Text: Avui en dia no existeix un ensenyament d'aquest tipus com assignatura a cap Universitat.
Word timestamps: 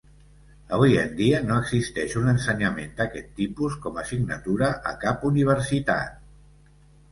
Avui 0.77 0.95
en 1.01 1.11
dia 1.19 1.41
no 1.49 1.57
existeix 1.63 2.15
un 2.21 2.31
ensenyament 2.31 2.97
d'aquest 3.03 3.29
tipus 3.41 3.77
com 3.85 4.01
assignatura 4.07 4.73
a 4.95 4.97
cap 5.07 5.31
Universitat. 5.33 6.21